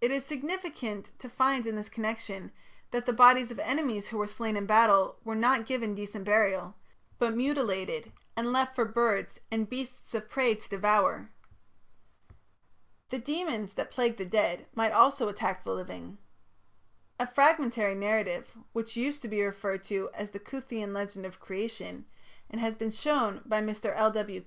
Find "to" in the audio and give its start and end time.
1.18-1.28, 10.54-10.68, 19.20-19.28, 19.84-20.08